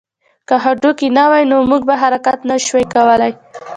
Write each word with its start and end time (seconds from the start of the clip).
که 0.47 0.55
هډوکي 0.63 1.07
نه 1.17 1.25
وی 1.31 1.43
نو 1.51 1.57
موږ 1.69 1.81
به 1.89 1.95
حرکت 2.03 2.39
نه 2.49 2.55
شوای 2.65 2.85
کولی 2.93 3.31